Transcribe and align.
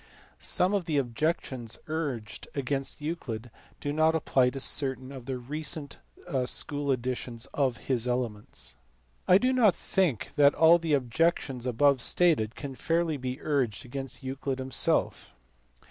Some 0.39 0.73
of 0.73 0.85
the 0.85 0.97
objections 0.97 1.77
urged 1.85 2.47
against 2.55 3.01
Euclid 3.01 3.51
do 3.79 3.93
not 3.93 4.15
apply 4.15 4.49
to 4.49 4.59
certain 4.59 5.11
of 5.11 5.27
the 5.27 5.37
recent 5.37 5.99
school 6.45 6.91
editions 6.91 7.45
of 7.53 7.77
his 7.85 8.07
Elements. 8.07 8.75
I 9.27 9.37
do 9.37 9.53
not 9.53 9.75
think 9.75 10.31
that 10.37 10.55
all 10.55 10.79
the 10.79 10.95
objections 10.95 11.67
above 11.67 12.01
stated 12.01 12.55
can 12.55 12.73
fairly 12.73 13.17
be 13.17 13.37
urged 13.43 13.85
against 13.85 14.23
Euclid 14.23 14.57
himself. 14.57 15.29